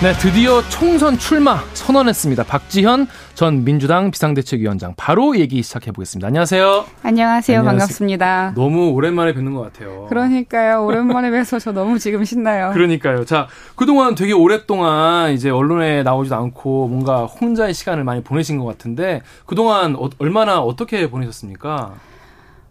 [0.00, 2.44] 네, 드디어 총선 출마 선언했습니다.
[2.44, 4.94] 박지현 전 민주당 비상대책위원장.
[4.96, 6.28] 바로 얘기 시작해 보겠습니다.
[6.28, 6.84] 안녕하세요.
[7.02, 7.58] 안녕하세요.
[7.58, 7.64] 안녕하세요.
[7.64, 8.52] 반갑습니다.
[8.54, 10.06] 너무 오랜만에 뵙는 것 같아요.
[10.08, 10.84] 그러니까요.
[10.84, 12.70] 오랜만에 뵈서 저 너무 지금 신나요.
[12.74, 13.24] 그러니까요.
[13.24, 19.22] 자, 그동안 되게 오랫동안 이제 언론에 나오지도 않고 뭔가 혼자의 시간을 많이 보내신 것 같은데
[19.46, 21.94] 그동안 어, 얼마나 어떻게 보내셨습니까?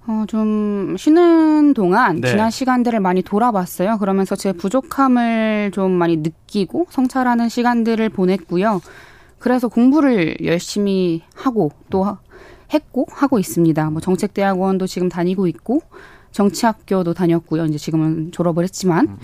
[0.07, 2.29] 어, 좀 쉬는 동안 네.
[2.29, 3.97] 지난 시간들을 많이 돌아봤어요.
[3.97, 8.81] 그러면서 제 부족함을 좀 많이 느끼고 성찰하는 시간들을 보냈고요.
[9.37, 12.17] 그래서 공부를 열심히 하고 또
[12.73, 13.89] 했고 하고 있습니다.
[13.89, 15.81] 뭐 정책대학원도 지금 다니고 있고
[16.31, 17.65] 정치학교도 다녔고요.
[17.65, 19.17] 이제 지금은 졸업을 했지만 음, 음.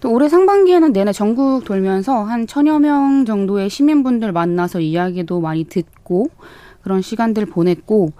[0.00, 6.28] 또 올해 상반기에는 내내 전국 돌면서 한 천여 명 정도의 시민분들 만나서 이야기도 많이 듣고
[6.82, 8.10] 그런 시간들 보냈고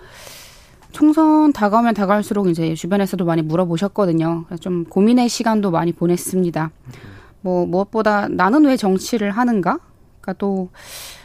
[0.92, 4.46] 총선 다가오면 다가올수록 이제 주변에서도 많이 물어보셨거든요.
[4.60, 6.70] 좀 고민의 시간도 많이 보냈습니다.
[7.42, 9.78] 뭐 무엇보다 나는 왜 정치를 하는가?
[10.20, 10.70] 그러니까 또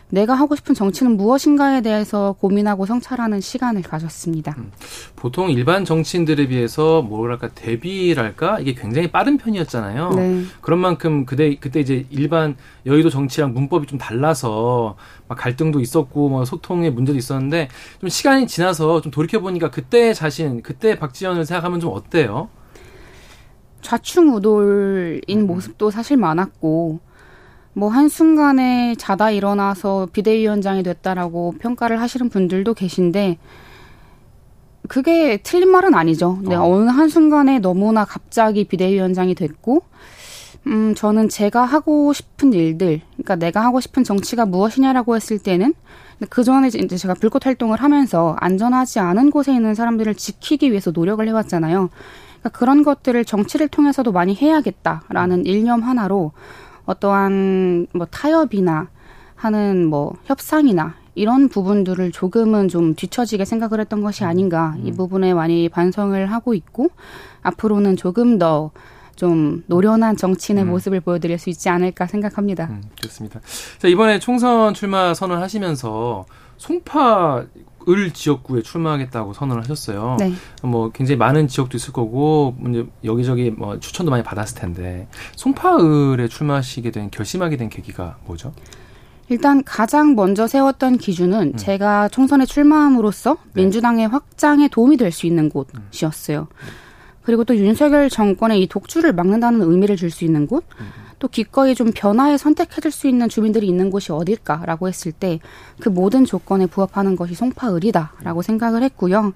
[0.09, 4.53] 내가 하고 싶은 정치는 무엇인가에 대해서 고민하고 성찰하는 시간을 가졌습니다.
[4.57, 4.71] 음,
[5.15, 10.09] 보통 일반 정치인들에 비해서 뭐랄까 대비랄까 이게 굉장히 빠른 편이었잖아요.
[10.11, 10.43] 네.
[10.61, 14.95] 그런 만큼 그때 그때 이제 일반 여의도 정치랑 문법이 좀 달라서
[15.27, 20.61] 막 갈등도 있었고 뭐 소통의 문제도 있었는데 좀 시간이 지나서 좀 돌이켜 보니까 그때 자신
[20.61, 22.49] 그때 박지원을 생각하면 좀 어때요?
[23.81, 25.47] 좌충우돌인 음.
[25.47, 26.99] 모습도 사실 많았고
[27.77, 33.37] 뭐 한순간에 자다 일어나서 비대위원장이 됐다라고 평가를 하시는 분들도 계신데
[34.87, 36.39] 그게 틀린 말은 아니죠.
[36.43, 36.63] 네, 어.
[36.63, 39.81] 어느 한순간에 너무나 갑자기 비대위원장이 됐고
[40.67, 45.73] 음, 저는 제가 하고 싶은 일들, 그러니까 내가 하고 싶은 정치가 무엇이냐라고 했을 때는
[46.29, 51.27] 그 전에 이제 제가 불꽃 활동을 하면서 안전하지 않은 곳에 있는 사람들을 지키기 위해서 노력을
[51.27, 51.89] 해왔잖아요.
[52.39, 56.31] 그러니까 그런 것들을 정치를 통해서도 많이 해야겠다라는 일념 하나로
[56.85, 58.89] 어떠한 뭐 타협이나
[59.35, 64.29] 하는 뭐 협상이나 이런 부분들을 조금은 좀 뒤처지게 생각을 했던 것이 음.
[64.29, 64.95] 아닌가 이 음.
[64.95, 66.89] 부분에 많이 반성을 하고 있고
[67.43, 68.71] 앞으로는 조금 더
[69.15, 70.69] 좀 노련한 정치인의 음.
[70.69, 72.65] 모습을 보여드릴 수 있지 않을까 생각합니다.
[72.65, 73.39] 음, 좋습니다.
[73.77, 76.25] 자 이번에 총선 출마 선언하시면서
[76.57, 77.45] 송파
[77.87, 80.17] 을 지역구에 출마하겠다고 선언을 하셨어요.
[80.19, 80.33] 네.
[80.63, 86.91] 뭐 굉장히 많은 지역도 있을 거고 이제 여기저기 뭐 추천도 많이 받았을 텐데 송파을에 출마하시게
[86.91, 88.53] 된 결심하게 된 계기가 뭐죠?
[89.29, 91.57] 일단 가장 먼저 세웠던 기준은 음.
[91.57, 93.61] 제가 총선에 출마함으로써 네.
[93.63, 96.41] 민주당의 확장에 도움이 될 수 있는 곳이었어요.
[96.41, 96.67] 음.
[97.23, 100.63] 그리고 또 윤석열 정권의 이 독주를 막는다는 의미를 줄 수 있는 곳.
[100.79, 100.85] 음.
[101.25, 105.39] 또 기꺼이 좀 변화에 선택해줄 수 있는 주민들이 있는 곳이 어딜까라고 했을 때
[105.79, 109.33] 그 모든 조건에 부합하는 것이 송파을이다라고 생각을 했고요.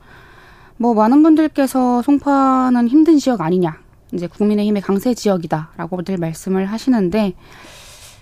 [0.77, 3.77] 뭐 많은 분들께서 송파는 힘든 지역 아니냐,
[4.13, 7.33] 이제 국민의힘의 강세 지역이다라고들 말씀을 하시는데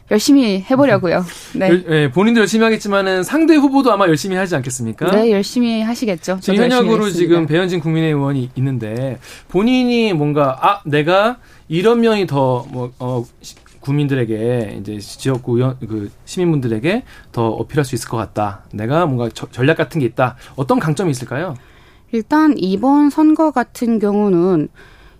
[0.09, 1.25] 열심히 해보려고요.
[1.53, 1.83] 네.
[1.83, 2.11] 네.
[2.11, 5.11] 본인도 열심히 하겠지만은 상대 후보도 아마 열심히 하지 않겠습니까?
[5.11, 6.39] 네, 열심히 하시겠죠.
[6.41, 9.19] 지금 현역으로 지금 배현진 국민의원이 있는데
[9.49, 11.37] 본인이 뭔가 아 내가
[11.69, 13.25] 이런 면이 더뭐 어,
[13.79, 18.63] 국민들에게 이제 지역구 의원 그 시민분들에게 더 어필할 수 있을 것 같다.
[18.73, 20.35] 내가 뭔가 저, 전략 같은 게 있다.
[20.55, 21.55] 어떤 강점이 있을까요?
[22.11, 24.69] 일단 이번 선거 같은 경우는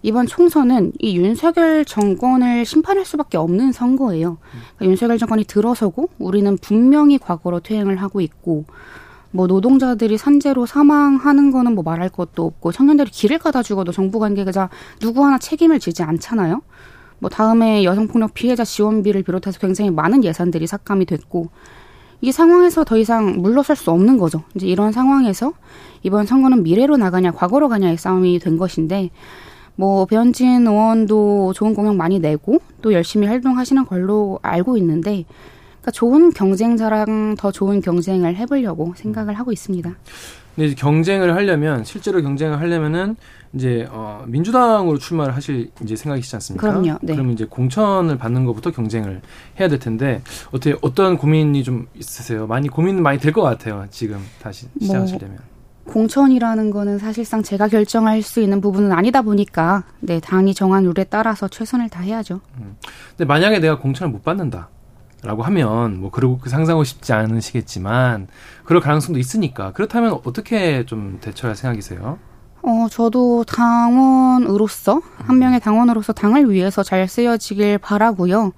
[0.04, 4.38] 이번 총선은 이 윤석열 정권을 심판할 수밖에 없는 선거예요.
[4.76, 8.66] 그러니까 윤석열 정권이 들어서고 우리는 분명히 과거로 퇴행을 하고 있고
[9.32, 14.70] 뭐 노동자들이 산재로 사망하는 거는 뭐 말할 것도 없고 청년들이 길을 가다 죽어도 정부 관계자
[15.00, 16.62] 누구 하나 책임을 지지 않잖아요.
[17.20, 21.50] 뭐 다음에 여성폭력 피해자 지원비를 비롯해서 굉장히 많은 예산들이 삭감이 됐고
[22.22, 24.44] 이 상황에서 더 이상 물러설 수 없는 거죠.
[24.56, 25.54] 이제 이런 상황에서
[26.04, 29.12] 이번 선거는 미래로 나가냐 과거로 가냐의 싸움이 된 것인데
[29.76, 35.26] 뭐 배현진 의원도 좋은 공약 많이 내고 또 열심히 활동하시는 걸로 알고 있는데
[35.88, 39.96] 그러니까 좋은 경쟁자랑 더 좋은 경쟁을 해보려고 생각을 하고 있습니다.
[40.56, 43.16] 근데 경쟁을 하려면 실제로 경쟁을 하려면은
[43.54, 46.68] 이제 어 민주당으로 출마를 하실 이제 생각이시지 않습니까?
[46.68, 47.00] 그럼요.
[47.02, 47.14] 네.
[47.14, 49.22] 그러면 이제 공천을 받는 것부터 경쟁을
[49.60, 52.48] 해야 될 텐데 어떻게 어떤 고민이 좀 있으세요?
[52.48, 53.86] 많이 고민 많이 될 것 같아요.
[53.90, 55.38] 지금 다시 뭐 시작하시려면.
[55.86, 61.06] 뭐 공천이라는 거는 사실상 제가 결정할 수 있는 부분은 아니다 보니까 네 당이 정한 룰에
[61.10, 62.42] 따라서 최선을 다해야죠.
[62.58, 62.76] 음.
[63.12, 64.68] 근데 만약에 내가 공천을 못 받는다.
[65.24, 68.28] 라고 하면 뭐 그러고 그 상상하고 싶지 않으시겠지만
[68.66, 72.20] 그럴 가능성도 있으니까 그렇다면 어떻게 좀 대처할 생각이세요?
[72.62, 78.52] 어, 저도 당원으로서 한 명의 당원으로서 당을 위해서 잘 쓰여지길 바라고요.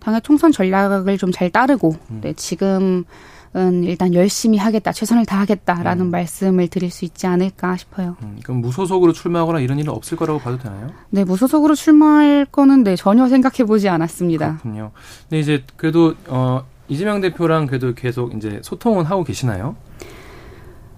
[0.00, 2.20] 당의 총선 전략을 좀 잘 따르고 음.
[2.22, 3.04] 네, 지금
[3.54, 6.10] 은 일단 열심히 하겠다, 최선을 다하겠다라는 음.
[6.10, 8.16] 말씀을 드릴 수 있지 않을까 싶어요.
[8.22, 10.88] 음, 그럼 무소속으로 출마하거나 이런 일은 없을 거라고 봐도 되나요?
[11.10, 14.56] 네, 무소속으로 출마할 거는 네 전혀 생각해 보지 않았습니다.
[14.56, 14.92] 그렇군요.
[15.28, 19.76] 근데 이제 그래도 어 이재명 대표랑 그래도 계속 이제 소통은 하고 계시나요?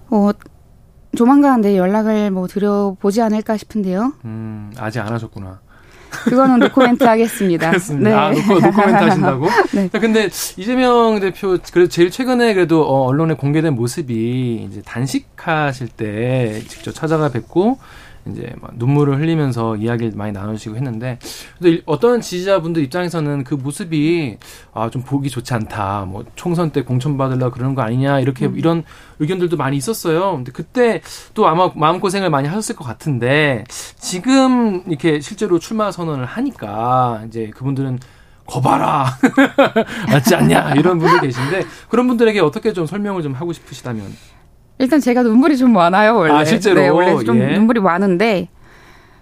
[0.09, 0.29] 어
[1.17, 4.13] 조만간 네 연락을 뭐 드려보지 않을까 싶은데요.
[4.23, 5.59] 음 아직 안 하셨구나.
[6.25, 7.69] 그거는 노코멘트 하겠습니다.
[7.69, 8.09] 그렇습니다.
[8.09, 8.15] 네.
[8.15, 9.47] 아, 노코, 노코멘트 하신다고?
[9.73, 9.89] 네.
[9.91, 16.91] 근데 이재명 대표 그래도 제일 최근에 그래도 어, 언론에 공개된 모습이 이제 단식하실 때 직접
[16.93, 17.79] 찾아가 뵙고
[18.27, 21.19] 이제 막 눈물을 흘리면서 이야기를 많이 나누시고 했는데
[21.61, 24.37] 또 어떤 지지자분들 입장에서는 그 모습이
[24.73, 26.05] 아 좀 보기 좋지 않다.
[26.07, 28.57] 뭐 총선 때 공천 받으려 그러는 거 아니냐 이렇게 음.
[28.57, 28.83] 이런
[29.19, 30.35] 의견들도 많이 있었어요.
[30.35, 31.01] 근데 그때
[31.33, 33.65] 또 아마 마음 고생을 많이 하셨을 것 같은데
[33.97, 37.99] 지금 이렇게 실제로 출마 선언을 하니까 이제 그분들은
[38.45, 39.17] 거봐라
[40.07, 44.05] 맞지 않냐 이런 분들 계신데 그런 분들에게 어떻게 좀 설명을 좀 하고 싶으시다면
[44.77, 46.33] 일단 제가 눈물이 좀 많아요, 원래.
[46.33, 46.79] 아, 실제로?
[46.79, 47.53] 네, 원래 좀 예.
[47.53, 48.49] 눈물이 많은데,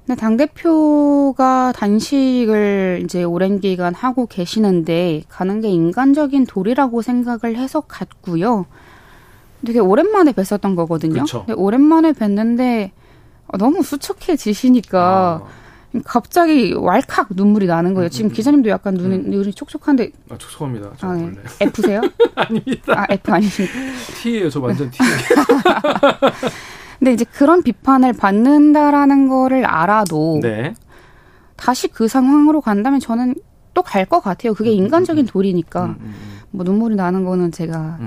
[0.05, 7.81] 근데 당 대표가 단식을 이제 오랜 기간 하고 계시는데, 가는 게 인간적인 도리라고 생각을 해서
[7.81, 8.65] 갔고요.
[9.65, 11.21] 되게 오랜만에 뵀었던 거거든요.
[11.21, 11.45] 그쵸.
[11.45, 12.89] 근데 오랜만에 뵀는데,
[13.57, 15.62] 너무 수척해지시니까, 아.
[16.06, 18.10] 갑자기 왈칵 눈물이 나는 거예요.
[18.10, 18.34] 지금 음, 음.
[18.34, 19.30] 기자님도 약간 눈이, 음.
[19.30, 20.12] 눈이 촉촉한데.
[20.30, 20.92] 아, 촉촉합니다.
[20.98, 21.24] 저 아, 네.
[21.24, 21.38] 원래.
[21.62, 22.01] F세요?
[22.36, 23.01] 아닙니다.
[23.01, 23.74] 아, F 아니십니까?
[24.22, 24.50] T예요.
[24.50, 24.98] 저 완전 T.
[27.00, 30.74] 근데 이제 그런 비판을 받는다라는 거를 알아도 네.
[31.56, 33.36] 다시 그 상황으로 간다면 저는
[33.74, 34.54] 또 갈 것 같아요.
[34.54, 35.86] 그게 인간적인 도리니까.
[35.86, 36.13] 음, 음,
[36.51, 37.98] 뭐 눈물이 나는 거는 제가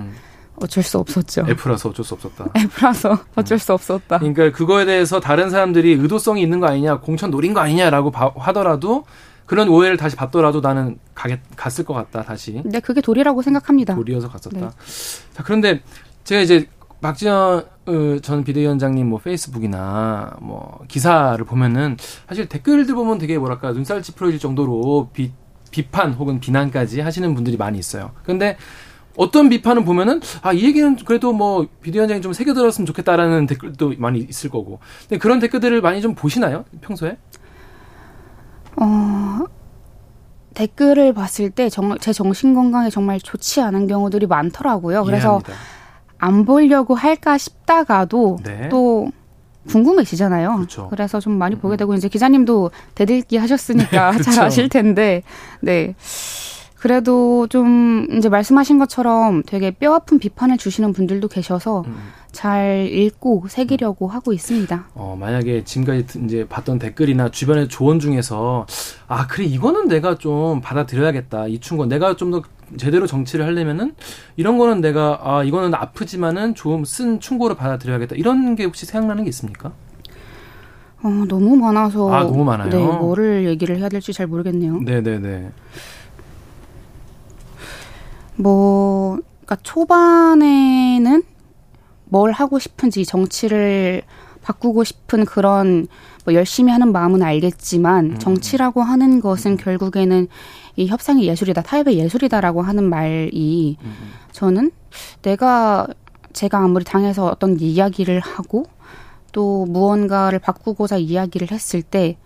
[0.57, 1.45] 어쩔 수 없었죠.
[1.49, 2.47] F라서 어쩔 수 없었다.
[2.55, 4.19] F라서 어쩔 수 없었다.
[4.19, 9.05] 그러니까 그거에 대해서 다른 사람들이 의도성이 있는 거 아니냐, 공천 노린 거 아니냐라고 바, 하더라도
[9.47, 12.63] 그런 오해를 다시 받더라도 나는 가겠, 갔을 것 같다 다시.
[12.65, 13.95] 네, 그게 도리라고 생각합니다.
[13.95, 14.59] 도리여서 갔었다.
[14.59, 14.69] 네.
[15.33, 15.83] 자 그런데
[16.25, 16.69] 제가 이제
[17.01, 21.97] 박지원 어, 전 비대위원장님 뭐 페이스북이나 뭐 기사를 보면은
[22.29, 25.31] 사실 댓글들 보면 되게 뭐랄까 눈살 찌푸려질 정도로 비,
[25.71, 28.11] 비판 혹은 비난까지 하시는 분들이 많이 있어요.
[28.25, 28.57] 근데
[29.17, 34.51] 어떤 비판은 보면은 아 이 얘기는 그래도 뭐 비대위원장이 좀 새겨들었으면 좋겠다라는 댓글도 많이 있을
[34.51, 34.79] 거고.
[35.03, 37.17] 근데 그런 댓글들을 많이 좀 보시나요 평소에?
[38.77, 39.45] 어
[40.55, 45.05] 댓글을 봤을 때 정, 제 정신 건강에 정말 좋지 않은 경우들이 많더라고요.
[45.05, 45.53] 그래서 이해합니다.
[46.19, 48.69] 안 보려고 할까 싶다가도 네.
[48.71, 49.11] 또
[49.69, 50.57] 궁금해지잖아요.
[50.57, 50.89] 그렇죠.
[50.89, 51.77] 그래서 좀 많이 보게 음.
[51.77, 54.31] 되고 이제 기자님도 대들기 하셨으니까 네, 그렇죠.
[54.31, 55.23] 잘 아실 텐데,
[55.61, 55.95] 네.
[56.79, 61.97] 그래도 좀 이제 말씀하신 것처럼 되게 뼈 아픈 비판을 주시는 분들도 계셔서 음.
[62.33, 64.11] 잘 읽고 새기려고 음.
[64.11, 64.89] 하고 있습니다.
[64.95, 68.67] 어, 만약에 지금까지 이제 봤던 댓글이나 주변의 조언 중에서
[69.09, 71.49] 아, 그래, 이거는 내가 좀 받아들여야겠다.
[71.49, 72.43] 이 충고 내가 좀 더
[72.77, 73.95] 제대로 정치를 하려면은
[74.37, 78.17] 이런 거는 내가 아, 이거는 아프지만은 좀 쓴 충고를 받아들여야겠다.
[78.17, 79.73] 이런 게 혹시 생각나는 게 있습니까?
[81.03, 82.13] 어, 너무 많아서.
[82.13, 82.69] 아, 너무 많아요.
[82.69, 84.81] 네, 뭐를 얘기를 해야 될지 잘 모르겠네요.
[84.81, 85.51] 네 네 네.
[88.37, 91.23] 뭐, 그러니까 초반에는
[92.07, 94.03] 뭘 하고 싶은지 정치를
[94.43, 95.89] 바꾸고 싶은 그런
[96.25, 98.19] 뭐 열심히 하는 마음은 알겠지만 음.
[98.19, 99.57] 정치라고 하는 것은 음.
[99.57, 100.29] 결국에는
[100.77, 103.95] 이 협상의 예술이다, 타협의 예술이다라고 하는 말이 음.
[104.33, 104.71] 저는
[105.23, 105.87] 내가
[106.33, 108.67] 제가 아무리 당해서 어떤 이야기를 하고
[109.33, 112.17] 또 무언가를 바꾸고자 이야기를 했을 때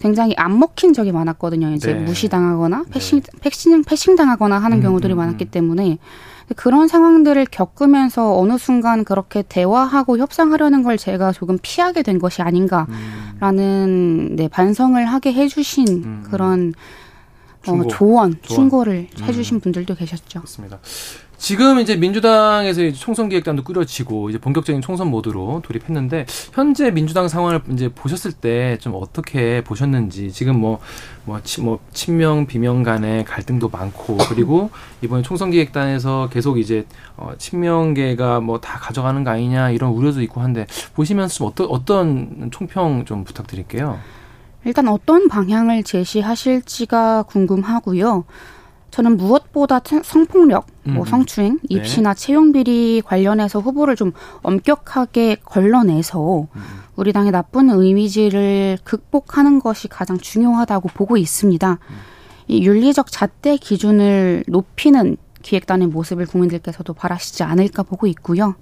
[0.00, 1.70] 굉장히 안 먹힌 적이 많았거든요.
[1.72, 2.00] 이제 네.
[2.00, 2.90] 무시당하거나 네.
[2.90, 5.50] 패싱, 패싱, 패싱 당하거나 하는 음, 경우들이 음, 많았기 음.
[5.50, 5.98] 때문에
[6.56, 12.88] 그런 상황들을 겪으면서 어느 순간 그렇게 대화하고 협상하려는 걸 제가 조금 피하게 된 것이 아닌가라는
[13.50, 14.36] 음.
[14.36, 16.24] 네, 반성을 하게 해주신 음.
[16.30, 16.72] 그런
[17.66, 20.40] 어, 조언, 충고를 해주신 분들도 계셨죠.
[20.40, 20.78] 그렇습니다.
[21.38, 27.62] 지금 이제 민주당에서 이제 총선 기획단도 꾸려지고 이제 본격적인 총선 모드로 돌입했는데 현재 민주당 상황을
[27.70, 30.80] 이제 보셨을 때 좀 어떻게 보셨는지 지금 뭐뭐
[31.24, 34.70] 뭐, 뭐 친명 비명 간의 갈등도 많고 그리고
[35.02, 36.84] 이번에 총선 기획단에서 계속 이제
[37.16, 42.50] 어 친명계가 뭐 다 가져가는 거 아니냐 이런 우려도 있고 한데 보시면서 좀 어떤 어떤
[42.50, 43.98] 총평 좀 부탁드릴게요.
[44.64, 48.24] 일단 어떤 방향을 제시하실지가 궁금하고요.
[48.90, 51.04] 저는 무엇보다 성폭력, 뭐 음.
[51.04, 51.76] 성추행, 네.
[51.76, 52.20] 입시나 네.
[52.20, 56.62] 채용 비리 관련해서 후보를 좀 엄격하게 걸러내서 음.
[56.96, 61.72] 우리 당의 나쁜 이미지를 극복하는 것이 가장 중요하다고 보고 있습니다.
[61.72, 61.96] 음.
[62.48, 68.54] 이 윤리적 잣대 기준을 높이는 기획단의 모습을 국민들께서도 바라시지 않을까 보고 있고요.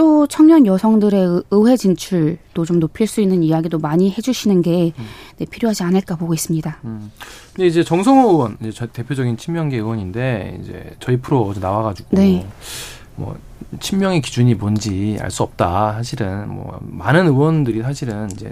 [0.00, 5.04] 또 청년 여성들의 의회 진출도 좀 높일 수 있는 이야기도 많이 해주시는 게 음.
[5.36, 6.78] 네, 필요하지 않을까 보고 있습니다.
[6.84, 7.12] 음.
[7.54, 12.46] 근데 이제 정성호 의원, 이제 저 대표적인 친명계 의원인데 이제 저희 프로 어제 나와가지고 네.
[13.16, 13.36] 뭐
[13.78, 15.92] 친명의 기준이 뭔지 알 수 없다.
[15.92, 18.50] 사실은 뭐 많은 의원들이 사실은 이제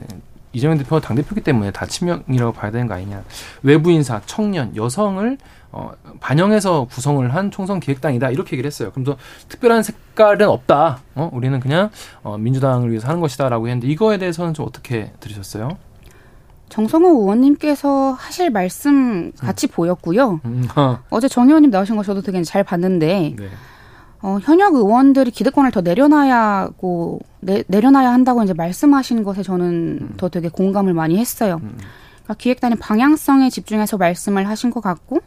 [0.59, 3.23] 이재명 대표가 당 대표기 때문에 다 친명이라고 봐야 되는 거 아니냐.
[3.63, 5.39] 외부 인사, 청년, 여성을
[5.71, 8.91] 어, 반영해서 구성을 한 총선 기획당이다 이렇게 얘기를 했어요.
[8.91, 9.17] 그럼 또
[9.49, 10.99] 특별한 색깔은 없다.
[11.15, 11.91] 어, 우리는 그냥
[12.23, 15.77] 어, 민주당을 위해서 하는 것이다라고 했는데 이거에 대해서는 좀 어떻게 들으셨어요?
[16.69, 19.73] 정성호 의원님께서 하실 말씀 같이 음.
[19.73, 20.41] 보였고요.
[20.45, 21.21] 음, 어.
[21.21, 23.49] 제정 의원님 나오신 거 저도 되게 잘 봤는데 네.
[24.21, 30.15] 어, 현역 의원들이 기득권을 더 내려놔야 하고 내, 내려놔야 한다고 이제 말씀하신 것에 저는 음.
[30.17, 31.61] 더 되게 공감을 많이 했어요.
[31.63, 31.79] 음.
[32.25, 35.21] 그러니까 기획단의 방향성에 집중해서 말씀을 하신 것 같고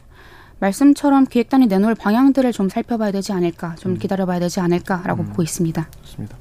[0.60, 3.98] 말씀처럼 기획단이 내놓을 방향들을 좀 살펴봐야 되지 않을까, 좀 음.
[3.98, 5.28] 기다려봐야 되지 않을까라고 음.
[5.28, 5.88] 보고 있습니다.
[6.02, 6.36] 좋습니다.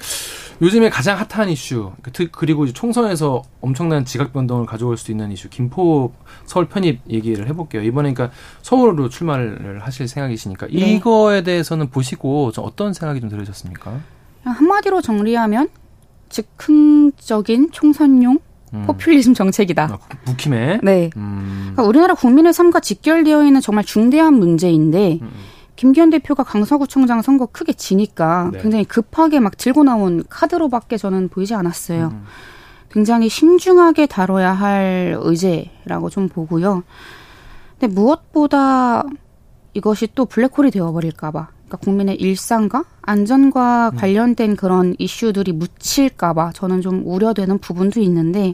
[0.61, 6.13] 요즘에 가장 핫한 이슈 그 그리고 총선에서 엄청난 지각 변동을 가져올 수 있는 이슈 김포
[6.45, 7.81] 서울 편입 얘기를 해볼게요.
[7.83, 10.73] 이번에 그러니까 서울로 출마를 하실 생각이시니까 네.
[10.73, 13.99] 이거에 대해서는 보시고 좀 어떤 생각이 좀 들으셨습니까?
[14.43, 15.69] 한마디로 정리하면
[16.29, 18.39] 즉흥적인 총선용
[18.73, 18.83] 음.
[18.87, 19.83] 포퓰리즘 정책이다.
[19.91, 20.79] 아, 묵힘에.
[20.83, 21.09] 네.
[21.17, 21.71] 음.
[21.73, 25.29] 그러니까 우리나라 국민의 삶과 직결되어 있는 정말 중대한 문제인데 음.
[25.81, 28.61] 김기현 대표가 강서구청장 선거 크게 지니까 네.
[28.61, 32.09] 굉장히 급하게 막 들고 나온 카드로밖에 저는 보이지 않았어요.
[32.13, 32.23] 음.
[32.91, 36.83] 굉장히 신중하게 다뤄야 할 의제라고 좀 보고요.
[37.79, 39.05] 근데 무엇보다
[39.73, 41.47] 이것이 또 블랙홀이 되어버릴까봐.
[41.47, 43.97] 그러니까 국민의 일상과 안전과 음.
[43.97, 48.53] 관련된 그런 이슈들이 묻힐까봐 저는 좀 우려되는 부분도 있는데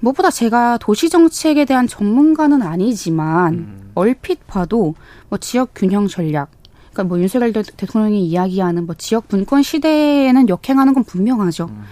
[0.00, 3.90] 무엇보다 제가 도시 정책에 대한 전문가는 아니지만 음.
[3.94, 4.94] 얼핏 봐도
[5.28, 6.50] 뭐 지역 균형 전략,
[6.92, 11.66] 그러니까 뭐 윤석열 대통령이 이야기하는 뭐 지역 분권 시대에는 역행하는 건 분명하죠.
[11.66, 11.84] 음.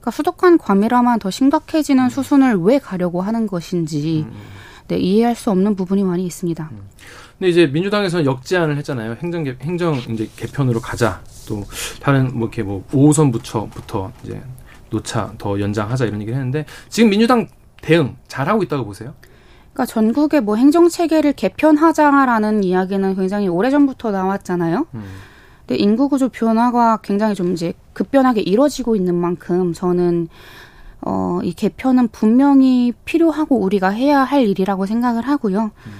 [0.00, 2.08] 그러니까 수도권 과밀화만 더 심각해지는 음.
[2.08, 4.34] 수순을 왜 가려고 하는 것인지 음.
[4.88, 6.68] 네, 이해할 수 없는 부분이 많이 있습니다.
[6.72, 6.80] 음.
[7.38, 9.16] 근데 이제 민주당에서는 역제안을 했잖아요.
[9.22, 11.22] 행정 개, 행정 이제 개편으로 가자.
[11.46, 11.64] 또
[12.00, 14.42] 다른 뭐 이렇게 뭐 5호선 부처부터 이제
[14.90, 17.48] 노차 더 연장하자 이런 얘기를 했는데 지금 민주당
[17.82, 19.14] 대응 잘하고 있다고 보세요?
[19.72, 24.86] 그러니까 전국의 뭐 행정 체계를 개편하자라는 이야기는 굉장히 오래전부터 나왔잖아요.
[24.94, 25.04] 음.
[25.66, 30.28] 근데 인구 구조 변화가 굉장히 좀 이제 급변하게 이뤄지고 있는 만큼 저는
[31.02, 35.70] 어, 이 개편은 분명히 필요하고 우리가 해야 할 일이라고 생각을 하고요.
[35.86, 35.92] 음.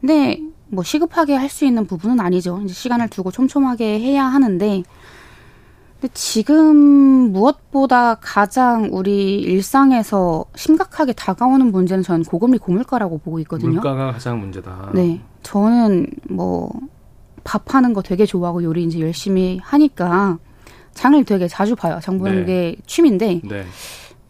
[0.00, 0.40] 근데
[0.70, 2.60] 뭐 시급하게 할 수 있는 부분은 아니죠.
[2.64, 4.82] 이제 시간을 두고 촘촘하게 해야 하는데
[6.00, 13.72] 근데 지금 무엇보다 가장 우리 일상에서 심각하게 다가오는 문제는 저는 고금리 고물가라고 보고 있거든요.
[13.72, 14.92] 물가가 가장 문제다.
[14.94, 15.20] 네.
[15.42, 16.70] 저는 뭐
[17.42, 20.38] 밥하는 거 되게 좋아하고 요리 이제 열심히 하니까
[20.94, 21.98] 장을 되게 자주 봐요.
[22.00, 22.44] 장 보는 네.
[22.44, 23.66] 게 취미인데 네.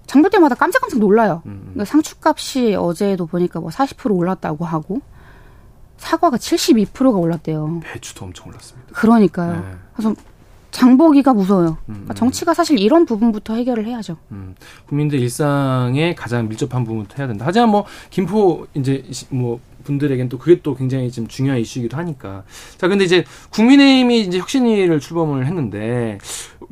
[0.06, 1.42] 장볼 때마다 깜짝깜짝 놀라요.
[1.44, 1.60] 음.
[1.74, 5.02] 그러니까 상추값이 어제도 보니까 뭐 40% 올랐다고 하고
[5.98, 7.80] 사과가 72%가 올랐대요.
[7.84, 8.94] 배추도 엄청 올랐습니다.
[8.94, 9.52] 그러니까요.
[9.52, 9.74] 네.
[9.92, 10.14] 그래서
[10.70, 11.78] 장보기가 무서워요.
[11.88, 12.16] 음, 그러니까 음.
[12.16, 14.16] 정치가 사실 이런 부분부터 해결을 해야죠.
[14.32, 14.54] 음,
[14.86, 17.44] 국민들 일상에 가장 밀접한 부분부터 해야 된다.
[17.46, 22.44] 하지만 뭐 김포 이제 뭐 분들에겐 또 그게 또 굉장히 좀 중요한 이슈이기도 하니까.
[22.76, 26.18] 자, 근데 이제 국민의힘이 이제 혁신위를 출범을 했는데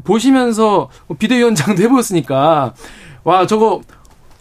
[0.05, 2.75] 보시면서 뭐 비대위원장도 해보셨으니까
[3.25, 3.81] 와 저거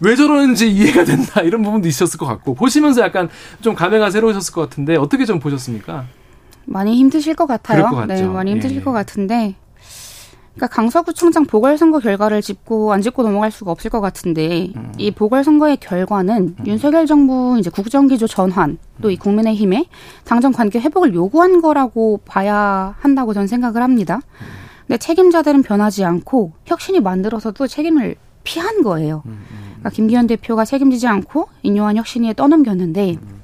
[0.02, 3.30] 왜 저러는지 이해가 된다 이런 부분도 있었을 것 같고 보시면서 약간
[3.62, 6.06] 좀 감회가 새로우셨을 것 같은데 어떻게 좀 보셨습니까?
[6.65, 7.88] 많이 힘드실 것 같아요.
[7.88, 8.81] 것 네, 많이 힘드실 예.
[8.81, 9.55] 것 같은데.
[10.55, 14.93] 그러니까 강서구청장 보궐선거 결과를 짚고 안 짚고 넘어갈 수가 없을 것 같은데 음.
[14.98, 16.65] 이 보궐선거의 결과는 음.
[16.65, 19.88] 윤석열 정부 이제 국정기조 전환 또 이 국민의힘의
[20.24, 24.15] 당정 관계 회복을 요구한 거라고 봐야 한다고 저는 생각을 합니다.
[24.15, 24.45] 음.
[24.88, 29.24] 근데 책임자들은 변하지 않고 혁신이 만들어서도 책임을 피한 거예요.
[29.25, 33.41] 음, 음, 그러니까 김기현 대표가 책임지지 않고 인요한 혁신위에 떠넘겼는데 음.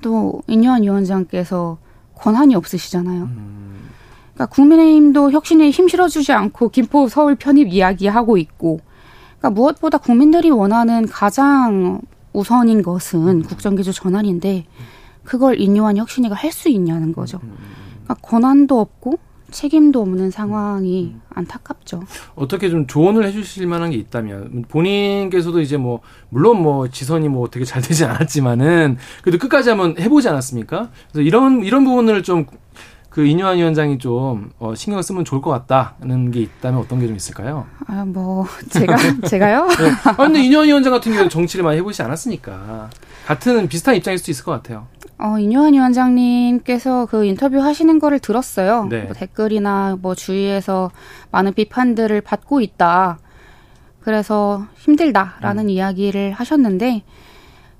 [0.00, 1.78] 또 인요한 위원장께서
[2.14, 3.28] 권한이 없으시잖아요.
[4.34, 8.80] 그러니까 국민의힘도 혁신에 힘 실어주지 않고 김포 서울 편입 이야기하고 있고,
[9.38, 12.00] 그러니까 무엇보다 국민들이 원하는 가장
[12.32, 14.66] 우선인 것은 국정기조 전환인데
[15.24, 17.38] 그걸 인요한 혁신위가 할 수 있냐는 거죠.
[18.04, 19.18] 그러니까 권한도 없고
[19.50, 21.22] 책임도 없는 상황이 음.
[21.34, 22.02] 안타깝죠.
[22.34, 27.64] 어떻게 좀 조언을 해주실 만한 게 있다면 본인께서도 이제 뭐 물론 뭐 지선이 뭐 되게
[27.64, 30.90] 잘 되지 않았지만은 그래도 끝까지 한번 해보지 않았습니까?
[31.12, 32.46] 그래서 이런 이런 부분을 좀
[33.10, 37.16] 그 이뇨한 위원장이 좀 어, 신경 쓰면 좋을 것 같다는 게 있다면 어떤 게 좀
[37.16, 37.66] 있을까요?
[37.88, 39.66] 아 뭐 제가 제가요?
[39.66, 39.90] 네.
[40.04, 42.88] 아 근데 이뇨한 위원장 같은 경우는 정치를 많이 해보지 않았으니까
[43.26, 44.86] 같은 비슷한 입장일 수도 있을 것 같아요.
[45.22, 48.86] 어, 인요한 위원장님께서 그 인터뷰 하시는 거를 들었어요.
[48.88, 49.02] 네.
[49.02, 50.90] 뭐 댓글이나 뭐 주위에서
[51.30, 53.18] 많은 비판들을 받고 있다.
[54.00, 55.70] 그래서 힘들다라는 음.
[55.70, 57.02] 이야기를 하셨는데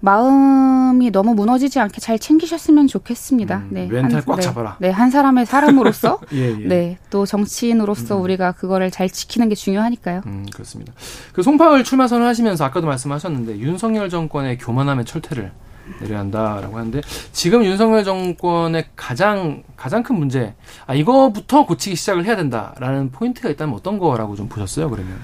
[0.00, 3.56] 마음이 너무 무너지지 않게 잘 챙기셨으면 좋겠습니다.
[3.56, 4.76] 음, 네, 멘탈 꽉 네, 잡아라.
[4.78, 6.68] 네, 한 사람의 사람으로서, 예, 예.
[6.68, 8.22] 네, 또 정치인으로서 음.
[8.22, 10.22] 우리가 그거를 잘 지키는 게 중요하니까요.
[10.24, 10.94] 음, 그렇습니다.
[11.34, 15.52] 그 송파울 출마 선언하시면서 아까도 말씀하셨는데 윤석열 정권의 교만함의 철퇴를
[16.00, 17.00] 내려야 한다라고 하는데
[17.32, 20.54] 지금 윤석열 정권의 가장 가장 큰 문제
[20.86, 25.18] 아 이거부터 고치기 시작을 해야 된다라는 포인트가 있다면 어떤 거라고 좀 보셨어요 그러면?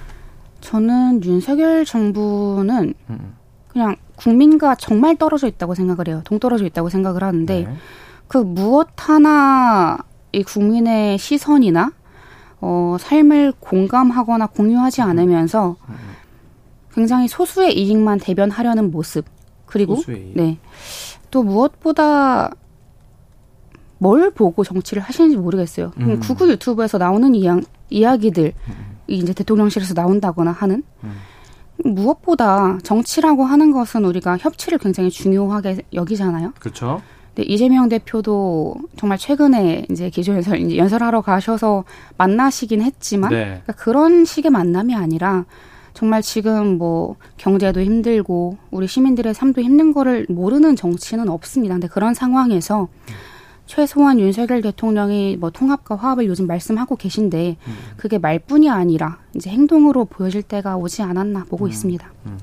[0.60, 3.34] 저는 윤석열 정부는 음.
[3.68, 6.22] 그냥 국민과 정말 떨어져 있다고 생각을 해요.
[6.24, 7.76] 동떨어져 있다고 생각을 하는데 네.
[8.26, 9.98] 그 무엇 하나
[10.32, 11.92] 이 국민의 시선이나
[12.60, 15.08] 어 삶을 공감하거나 공유하지 음.
[15.08, 15.94] 않으면서 음.
[16.94, 19.26] 굉장히 소수의 이익만 대변하려는 모습
[19.66, 20.00] 그리고
[20.34, 20.58] 네.
[21.30, 22.50] 또 무엇보다
[23.98, 25.92] 뭘 보고 정치를 하시는지 모르겠어요.
[25.98, 26.20] 음.
[26.20, 27.58] 구글 유튜브에서 나오는 이야,
[27.90, 28.96] 이야기들, 음.
[29.06, 31.14] 이제 대통령실에서 나온다거나 하는 음.
[31.84, 36.52] 무엇보다 정치라고 하는 것은 우리가 협치를 굉장히 중요하게 여기잖아요.
[36.58, 37.02] 그렇죠.
[37.34, 41.84] 근데 이재명 대표도 정말 최근에 이제 기조 연설 이제 연설하러 가셔서
[42.16, 43.44] 만나시긴 했지만 네.
[43.44, 45.44] 그러니까 그런 식의 만남이 아니라
[45.96, 51.74] 정말 지금 뭐 경제도 힘들고 우리 시민들의 삶도 힘든 거를 모르는 정치는 없습니다.
[51.74, 52.88] 근데 그런 상황에서
[53.64, 57.76] 최소한 윤석열 대통령이 뭐 통합과 화합을 요즘 말씀하고 계신데 음.
[57.96, 61.70] 그게 말뿐이 아니라 이제 행동으로 보여질 때가 오지 않았나 보고 음.
[61.70, 62.12] 있습니다.
[62.26, 62.38] 음.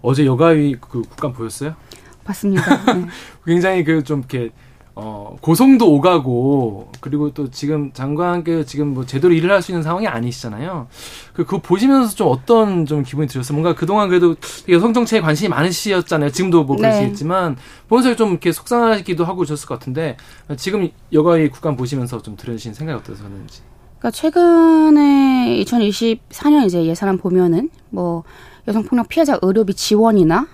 [0.00, 1.74] 어제 여가위 그 국감 보였어요?
[2.22, 2.94] 봤습니다.
[2.94, 3.06] 네.
[3.44, 4.50] 굉장히 그 좀 이렇게
[4.98, 10.06] 어, 고성도 오가고, 그리고 또 지금 장관께 지금 뭐 제대로 일을 할 수 있는 상황이
[10.06, 10.86] 아니시잖아요.
[11.34, 13.54] 그, 그거 보시면서 좀 어떤 좀 기분이 들었어요?
[13.54, 14.36] 뭔가 그동안 그래도
[14.70, 16.30] 여성 정치에 관심이 많으시었잖아요.
[16.30, 17.60] 지금도 뭐 그러시겠지만, 네.
[17.88, 20.16] 보면서 좀 이렇게 속상하기도 하고 그러셨을 것 같은데,
[20.56, 23.60] 지금 여가의 국감 보시면서 좀 들으신 생각이 어떠셨는지.
[23.98, 28.24] 그러니까 최근에 2024년 이제 예산안 보면은 뭐
[28.66, 30.46] 여성폭력 피해자 의료비 지원이나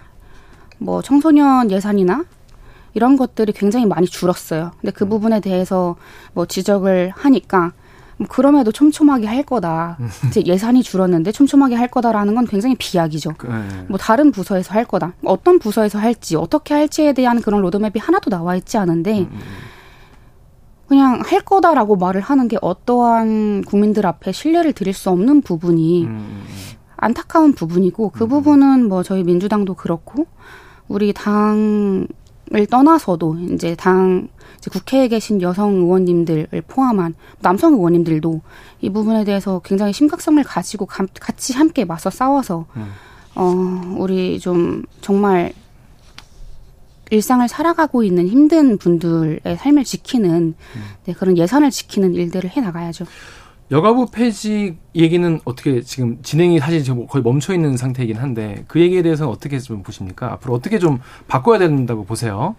[0.79, 2.25] 뭐 청소년 예산이나
[2.95, 4.73] 이런 것들이 굉장히 많이 줄었어요.
[4.81, 5.09] 근데 그 음.
[5.11, 5.97] 부분에 대해서
[6.35, 7.73] 뭐 지적을 하니까
[8.19, 9.97] 뭐 그럼에도 촘촘하게 할 거다.
[10.01, 10.09] 음.
[10.29, 13.33] 이제 예산이 줄었는데 촘촘하게 할 거다라는 건 굉장히 비약이죠.
[13.39, 13.87] 그, 네.
[13.89, 15.15] 뭐 다른 부서에서 할 거다.
[15.25, 19.41] 어떤 부서에서 할지 어떻게 할지에 대한 그런 로드맵이 하나도 나와 있지 않은데 음,
[20.89, 26.07] 그냥 할 거다라고 말을 하는 게 어떠한 국민들 앞에 신뢰를 드릴 수 없는 부분이
[26.97, 30.27] 안타까운 부분이고 그 부분은 뭐 저희 민주당도 그렇고
[30.89, 32.07] 우리 당
[32.69, 38.41] 떠나서도 이제 당 이제 국회에 계신 여성 의원님들을 포함한 남성 의원님들도
[38.81, 42.93] 이 부분에 대해서 굉장히 심각성을 가지고 가, 같이 함께 맞서 싸워서 음.
[43.35, 45.53] 어 우리 좀 정말
[47.11, 50.83] 일상을 살아가고 있는 힘든 분들의 삶을 지키는 음.
[51.05, 53.05] 네, 그런 예산을 지키는 일들을 해 나가야죠.
[53.73, 59.03] 여가부 폐지 얘기는 어떻게 지금 진행이 사실 지금 거의 멈춰 있는 상태이긴 한데 그 얘기에
[59.03, 60.31] 대해서는 어떻게 좀 보십니까?
[60.35, 62.55] 앞으로 어떻게 좀 바꿔야 된다고 보세요?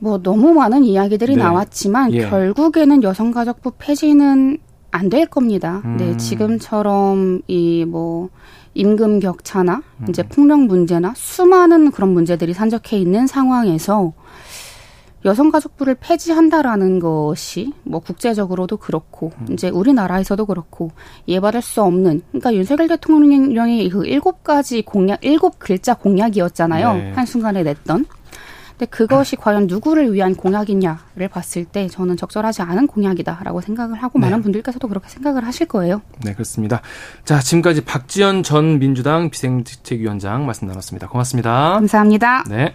[0.00, 1.42] 뭐 너무 많은 이야기들이 네.
[1.42, 2.28] 나왔지만 예.
[2.28, 4.58] 결국에는 여성가족부 폐지는
[4.92, 5.82] 안 될 겁니다.
[5.84, 5.96] 네, 음.
[5.98, 8.28] 네, 지금처럼 이 뭐
[8.74, 10.06] 임금 격차나 음.
[10.08, 14.12] 이제 폭력 문제나 수많은 그런 문제들이 산적해 있는 상황에서
[15.24, 19.52] 여성가족부를 폐지한다라는 것이 뭐 국제적으로도 그렇고 음.
[19.52, 20.90] 이제 우리나라에서도 그렇고
[21.26, 27.12] 이해받을 수 없는 그러니까 윤석열 대통령이 그 일곱 가지 공약 일곱 글자 공약이었잖아요 네.
[27.12, 28.06] 한 순간에 냈던
[28.80, 34.24] 근데 그것이 과연 누구를 위한 공약이냐를 봤을 때 저는 적절하지 않은 공약이다라고 생각을 하고 네.
[34.26, 36.00] 많은 분들께서도 그렇게 생각을 하실 거예요.
[36.24, 36.80] 네, 그렇습니다.
[37.26, 41.08] 자, 지금까지 박지연 전 민주당 비상대책위원장 말씀 나눴습니다.
[41.08, 41.74] 고맙습니다.
[41.74, 42.44] 감사합니다.
[42.48, 42.74] 네.